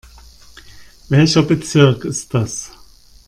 [1.09, 2.71] Welcher Bezirk ist das?